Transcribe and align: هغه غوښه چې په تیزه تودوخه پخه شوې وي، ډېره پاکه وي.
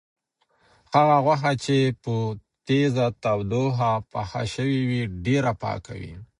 هغه 0.95 1.17
غوښه 1.25 1.51
چې 1.63 1.77
په 2.03 2.13
تیزه 2.67 3.05
تودوخه 3.23 3.91
پخه 4.11 4.41
شوې 4.53 4.81
وي، 4.89 5.01
ډېره 5.25 5.51
پاکه 5.61 5.93
وي. 6.01 6.13